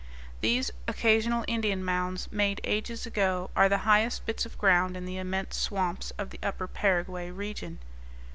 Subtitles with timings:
[0.39, 5.17] These occasional Indian mounds, made ages ago, are the highest bits of ground in the
[5.19, 7.77] immense swamps of the upper Paraguay region.